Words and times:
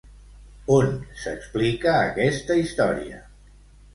On 0.75 0.87
s'explica 1.25 1.93
aquesta 2.07 2.57
història? 2.63 3.21